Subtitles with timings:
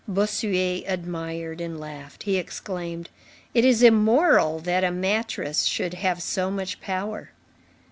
[0.07, 2.23] Bossuet admired and laughed.
[2.23, 3.11] He exclaimed:
[3.53, 7.29] "It is immoral that a mattress should have so much power.